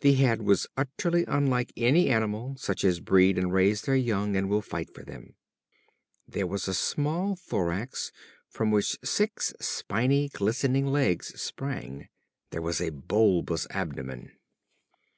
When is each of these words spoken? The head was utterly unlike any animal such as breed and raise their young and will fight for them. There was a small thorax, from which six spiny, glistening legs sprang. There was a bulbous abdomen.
The 0.00 0.14
head 0.14 0.40
was 0.40 0.66
utterly 0.78 1.26
unlike 1.28 1.74
any 1.76 2.08
animal 2.08 2.56
such 2.56 2.84
as 2.84 3.00
breed 3.00 3.36
and 3.36 3.52
raise 3.52 3.82
their 3.82 3.96
young 3.96 4.34
and 4.34 4.48
will 4.48 4.62
fight 4.62 4.88
for 4.94 5.02
them. 5.02 5.34
There 6.26 6.46
was 6.46 6.68
a 6.68 6.72
small 6.72 7.36
thorax, 7.36 8.10
from 8.48 8.70
which 8.70 8.96
six 9.04 9.52
spiny, 9.60 10.30
glistening 10.30 10.86
legs 10.86 11.38
sprang. 11.38 12.08
There 12.48 12.62
was 12.62 12.80
a 12.80 12.88
bulbous 12.92 13.66
abdomen. 13.68 14.30